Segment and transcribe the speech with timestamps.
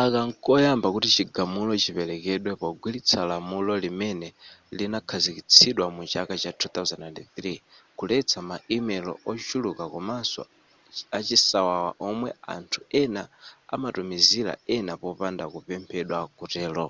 [0.00, 4.28] aka nkoyamba kuti chigamulo chipelekedwe pogwiritsa lamulo limene
[4.76, 7.54] linakhazikitsidwa mu chaka cha 2003
[7.98, 10.42] kuletsa ma email ochuluka komanso
[11.16, 13.22] a chisawawa omwe anthu ena
[13.74, 16.86] amatumizila ena popanda kupemphedwa kutelo